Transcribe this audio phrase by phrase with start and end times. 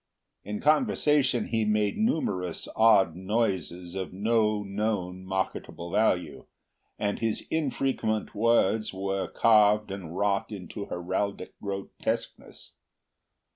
[0.43, 6.47] In conversation he made numerous odd noises of no known marketable value,
[6.97, 12.73] and his infrequent words were carved and wrought into heraldic grotesqueness.